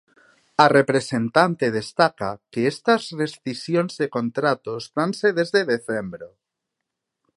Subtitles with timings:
[0.63, 6.27] A representante destaca que estas rescisións de contratos danse desde decembro.